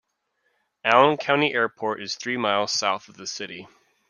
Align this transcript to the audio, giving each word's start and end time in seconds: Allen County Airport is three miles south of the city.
Allen 0.83 1.15
County 1.15 1.53
Airport 1.53 2.01
is 2.01 2.15
three 2.15 2.35
miles 2.35 2.71
south 2.73 3.07
of 3.07 3.17
the 3.17 3.27
city. 3.27 3.67